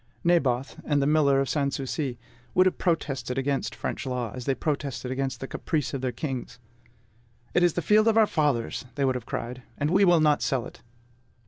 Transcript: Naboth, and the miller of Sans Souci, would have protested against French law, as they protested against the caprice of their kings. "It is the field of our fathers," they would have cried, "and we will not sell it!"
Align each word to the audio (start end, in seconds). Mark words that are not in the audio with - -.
Naboth, 0.23 0.79
and 0.83 0.99
the 0.99 1.05
miller 1.05 1.39
of 1.39 1.47
Sans 1.47 1.75
Souci, 1.75 2.17
would 2.55 2.65
have 2.65 2.79
protested 2.79 3.37
against 3.37 3.75
French 3.75 4.03
law, 4.07 4.31
as 4.33 4.45
they 4.45 4.55
protested 4.55 5.11
against 5.11 5.39
the 5.41 5.47
caprice 5.47 5.93
of 5.93 6.01
their 6.01 6.11
kings. 6.11 6.57
"It 7.53 7.61
is 7.61 7.73
the 7.73 7.83
field 7.83 8.07
of 8.07 8.17
our 8.17 8.25
fathers," 8.25 8.83
they 8.95 9.05
would 9.05 9.13
have 9.13 9.27
cried, 9.27 9.61
"and 9.77 9.91
we 9.91 10.03
will 10.03 10.19
not 10.19 10.41
sell 10.41 10.65
it!" 10.65 10.81